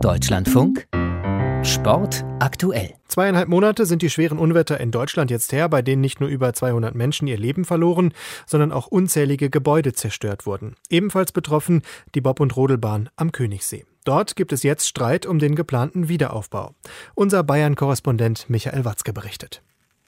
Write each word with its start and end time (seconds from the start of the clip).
Deutschlandfunk 0.00 0.88
Sport 1.62 2.24
aktuell. 2.38 2.94
Zweieinhalb 3.08 3.48
Monate 3.48 3.84
sind 3.84 4.00
die 4.00 4.08
schweren 4.08 4.38
Unwetter 4.38 4.80
in 4.80 4.90
Deutschland 4.90 5.30
jetzt 5.30 5.52
her, 5.52 5.68
bei 5.68 5.82
denen 5.82 6.00
nicht 6.00 6.20
nur 6.20 6.30
über 6.30 6.54
200 6.54 6.94
Menschen 6.94 7.28
ihr 7.28 7.36
Leben 7.36 7.66
verloren, 7.66 8.14
sondern 8.46 8.72
auch 8.72 8.86
unzählige 8.86 9.50
Gebäude 9.50 9.92
zerstört 9.92 10.46
wurden. 10.46 10.76
Ebenfalls 10.88 11.32
betroffen 11.32 11.82
die 12.14 12.22
Bob- 12.22 12.40
und 12.40 12.56
Rodelbahn 12.56 13.10
am 13.16 13.30
Königssee. 13.30 13.84
Dort 14.04 14.36
gibt 14.36 14.54
es 14.54 14.62
jetzt 14.62 14.88
Streit 14.88 15.26
um 15.26 15.38
den 15.38 15.54
geplanten 15.54 16.08
Wiederaufbau. 16.08 16.74
Unser 17.14 17.42
Bayern-Korrespondent 17.42 18.48
Michael 18.48 18.86
Watzke 18.86 19.12
berichtet. 19.12 19.62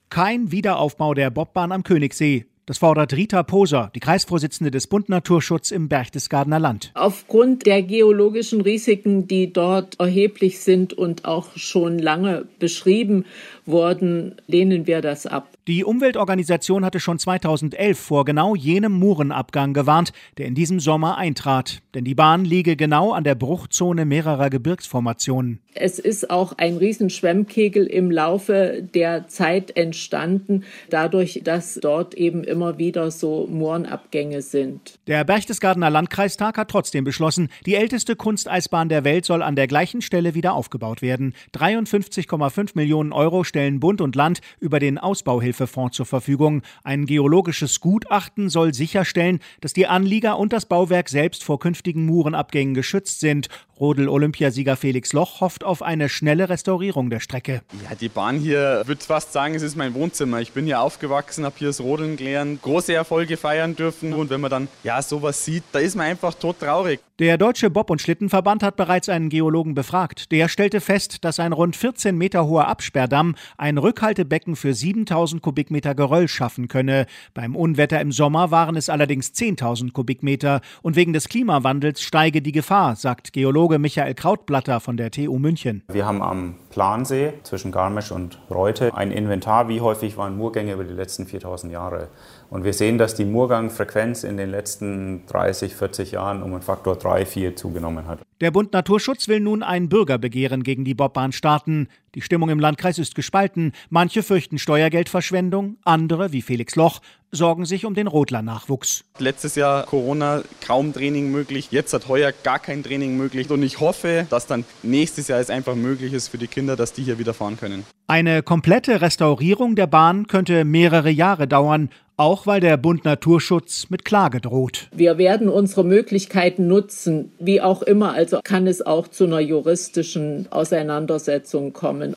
Kein 0.08 0.50
Wiederaufbau 0.52 1.12
der 1.12 1.30
Bobbahn 1.30 1.70
am 1.70 1.82
Königssee. 1.82 2.46
Das 2.64 2.78
fordert 2.78 3.12
Rita 3.12 3.42
Poser, 3.42 3.90
die 3.92 3.98
Kreisvorsitzende 3.98 4.70
des 4.70 4.86
Bund 4.86 5.08
Naturschutz 5.08 5.72
im 5.72 5.88
Berchtesgadener 5.88 6.60
Land. 6.60 6.92
Aufgrund 6.94 7.66
der 7.66 7.82
geologischen 7.82 8.60
Risiken, 8.60 9.26
die 9.26 9.52
dort 9.52 9.98
erheblich 9.98 10.60
sind 10.60 10.92
und 10.92 11.24
auch 11.24 11.56
schon 11.56 11.98
lange 11.98 12.46
beschrieben 12.60 13.24
wurden, 13.66 14.36
lehnen 14.46 14.86
wir 14.86 15.00
das 15.00 15.26
ab. 15.26 15.48
Die 15.68 15.84
Umweltorganisation 15.84 16.84
hatte 16.84 16.98
schon 16.98 17.20
2011 17.20 17.98
vor 17.98 18.24
genau 18.24 18.56
jenem 18.56 18.92
Murenabgang 18.92 19.74
gewarnt, 19.74 20.12
der 20.36 20.46
in 20.46 20.56
diesem 20.56 20.80
Sommer 20.80 21.18
eintrat. 21.18 21.82
Denn 21.94 22.04
die 22.04 22.16
Bahn 22.16 22.44
liege 22.44 22.74
genau 22.74 23.12
an 23.12 23.22
der 23.22 23.36
Bruchzone 23.36 24.04
mehrerer 24.04 24.50
Gebirgsformationen. 24.50 25.60
Es 25.74 25.98
ist 25.98 26.30
auch 26.30 26.52
ein 26.58 26.76
Riesenschwemmkegel 26.76 27.86
im 27.86 28.10
Laufe 28.10 28.82
der 28.94 29.28
Zeit 29.28 29.76
entstanden, 29.76 30.64
dadurch, 30.90 31.42
dass 31.44 31.74
dort 31.74 32.14
eben 32.14 32.42
immer 32.52 32.78
wieder 32.78 33.10
so 33.10 33.48
Murenabgänge 33.50 34.42
sind. 34.42 34.98
Der 35.08 35.24
Berchtesgadener 35.24 35.90
Landkreistag 35.90 36.56
hat 36.56 36.70
trotzdem 36.70 37.02
beschlossen, 37.02 37.48
die 37.66 37.74
älteste 37.74 38.14
Kunsteisbahn 38.14 38.88
der 38.88 39.02
Welt 39.02 39.24
soll 39.24 39.42
an 39.42 39.56
der 39.56 39.66
gleichen 39.66 40.02
Stelle 40.02 40.34
wieder 40.34 40.52
aufgebaut 40.52 41.02
werden. 41.02 41.34
53,5 41.56 42.72
Millionen 42.74 43.12
Euro 43.12 43.42
stellen 43.42 43.80
Bund 43.80 44.00
und 44.00 44.14
Land 44.14 44.40
über 44.60 44.78
den 44.78 44.98
Ausbauhilfefonds 44.98 45.96
zur 45.96 46.06
Verfügung. 46.06 46.62
Ein 46.84 47.06
geologisches 47.06 47.80
Gutachten 47.80 48.48
soll 48.48 48.74
sicherstellen, 48.74 49.40
dass 49.60 49.72
die 49.72 49.86
Anlieger 49.86 50.38
und 50.38 50.52
das 50.52 50.66
Bauwerk 50.66 51.08
selbst 51.08 51.42
vor 51.42 51.58
künftigen 51.58 52.06
Murenabgängen 52.06 52.74
geschützt 52.74 53.20
sind. 53.20 53.48
Rodel-Olympiasieger 53.82 54.76
Felix 54.76 55.12
Loch 55.12 55.40
hofft 55.40 55.64
auf 55.64 55.82
eine 55.82 56.08
schnelle 56.08 56.48
Restaurierung 56.48 57.10
der 57.10 57.18
Strecke. 57.18 57.62
Ja, 57.82 57.96
die 57.96 58.08
Bahn 58.08 58.38
hier, 58.38 58.84
würde 58.86 59.02
fast 59.02 59.32
sagen, 59.32 59.56
es 59.56 59.62
ist 59.62 59.76
mein 59.76 59.92
Wohnzimmer. 59.94 60.40
Ich 60.40 60.52
bin 60.52 60.66
hier 60.66 60.80
aufgewachsen, 60.80 61.44
habe 61.44 61.56
hier 61.58 61.66
das 61.66 61.80
Rodeln 61.80 62.16
gelernt, 62.16 62.62
große 62.62 62.94
Erfolge 62.94 63.36
feiern 63.36 63.74
dürfen 63.74 64.12
und 64.12 64.30
wenn 64.30 64.40
man 64.40 64.52
dann 64.52 64.68
ja 64.84 65.02
sowas 65.02 65.44
sieht, 65.44 65.64
da 65.72 65.80
ist 65.80 65.96
man 65.96 66.06
einfach 66.06 66.32
tot 66.34 66.60
traurig. 66.60 67.00
Der 67.18 67.38
Deutsche 67.38 67.70
Bob- 67.70 67.90
und 67.90 68.00
Schlittenverband 68.00 68.62
hat 68.62 68.76
bereits 68.76 69.08
einen 69.08 69.28
Geologen 69.28 69.74
befragt. 69.74 70.32
Der 70.32 70.48
stellte 70.48 70.80
fest, 70.80 71.24
dass 71.24 71.38
ein 71.38 71.52
rund 71.52 71.76
14 71.76 72.16
Meter 72.16 72.46
hoher 72.46 72.68
Absperrdamm 72.68 73.34
ein 73.58 73.78
Rückhaltebecken 73.78 74.56
für 74.56 74.74
7000 74.74 75.42
Kubikmeter 75.42 75.94
Geröll 75.94 76.26
schaffen 76.26 76.68
könne. 76.68 77.06
Beim 77.34 77.54
Unwetter 77.54 78.00
im 78.00 78.12
Sommer 78.12 78.50
waren 78.50 78.76
es 78.76 78.88
allerdings 78.88 79.32
10.000 79.34 79.92
Kubikmeter 79.92 80.62
und 80.82 80.96
wegen 80.96 81.12
des 81.12 81.28
Klimawandels 81.28 82.02
steige 82.02 82.42
die 82.42 82.50
Gefahr, 82.50 82.96
sagt 82.96 83.32
Geologe 83.32 83.71
Michael 83.78 84.14
Krautblatter 84.14 84.80
von 84.80 84.96
der 84.96 85.10
TU 85.10 85.38
München. 85.38 85.82
Wir 85.88 86.06
haben 86.06 86.22
am 86.22 86.56
Plansee 86.70 87.34
zwischen 87.42 87.72
Garmisch 87.72 88.10
und 88.10 88.38
Reute 88.50 88.94
ein 88.94 89.10
Inventar, 89.10 89.68
wie 89.68 89.80
häufig 89.80 90.16
waren 90.16 90.36
Murgänge 90.36 90.72
über 90.72 90.84
die 90.84 90.94
letzten 90.94 91.26
4000 91.26 91.72
Jahre. 91.72 92.08
Und 92.50 92.64
wir 92.64 92.72
sehen, 92.72 92.98
dass 92.98 93.14
die 93.14 93.24
Murgangfrequenz 93.24 94.24
in 94.24 94.36
den 94.36 94.50
letzten 94.50 95.26
30, 95.26 95.74
40 95.74 96.12
Jahren 96.12 96.42
um 96.42 96.52
einen 96.52 96.62
Faktor 96.62 96.96
3, 96.96 97.26
4 97.26 97.56
zugenommen 97.56 98.06
hat. 98.06 98.18
Der 98.42 98.50
Bund 98.50 98.72
Naturschutz 98.72 99.28
will 99.28 99.38
nun 99.38 99.62
ein 99.62 99.88
Bürgerbegehren 99.88 100.64
gegen 100.64 100.84
die 100.84 100.94
Bobbahn 100.94 101.30
starten. 101.30 101.86
Die 102.16 102.22
Stimmung 102.22 102.50
im 102.50 102.58
Landkreis 102.58 102.98
ist 102.98 103.14
gespalten. 103.14 103.70
Manche 103.88 104.24
fürchten 104.24 104.58
Steuergeldverschwendung, 104.58 105.76
andere, 105.84 106.32
wie 106.32 106.42
Felix 106.42 106.74
Loch, 106.74 106.98
sorgen 107.30 107.66
sich 107.66 107.84
um 107.86 107.94
den 107.94 108.08
Rodler-Nachwuchs. 108.08 109.04
Letztes 109.20 109.54
Jahr 109.54 109.86
Corona, 109.86 110.42
kaum 110.60 110.92
Training 110.92 111.30
möglich. 111.30 111.68
Jetzt 111.70 111.92
hat 111.94 112.08
heuer 112.08 112.32
gar 112.42 112.58
kein 112.58 112.82
Training 112.82 113.16
möglich. 113.16 113.48
Und 113.48 113.62
ich 113.62 113.78
hoffe, 113.78 114.26
dass 114.28 114.48
dann 114.48 114.64
nächstes 114.82 115.28
Jahr 115.28 115.38
es 115.38 115.48
einfach 115.48 115.76
möglich 115.76 116.12
ist 116.12 116.26
für 116.26 116.38
die 116.38 116.48
Kinder, 116.48 116.74
dass 116.74 116.92
die 116.92 117.04
hier 117.04 117.20
wieder 117.20 117.34
fahren 117.34 117.56
können. 117.56 117.86
Eine 118.08 118.42
komplette 118.42 119.00
Restaurierung 119.00 119.76
der 119.76 119.86
Bahn 119.86 120.26
könnte 120.26 120.64
mehrere 120.64 121.10
Jahre 121.10 121.46
dauern, 121.46 121.90
auch 122.22 122.46
weil 122.46 122.60
der 122.60 122.76
Bund 122.76 123.04
Naturschutz 123.04 123.86
mit 123.90 124.04
Klage 124.04 124.40
droht. 124.40 124.88
Wir 124.94 125.18
werden 125.18 125.48
unsere 125.48 125.84
Möglichkeiten 125.84 126.68
nutzen, 126.68 127.32
wie 127.40 127.60
auch 127.60 127.82
immer. 127.82 128.12
Also 128.12 128.40
kann 128.44 128.66
es 128.66 128.80
auch 128.80 129.08
zu 129.08 129.24
einer 129.24 129.40
juristischen 129.40 130.46
Auseinandersetzung 130.50 131.72
kommen. 131.72 132.14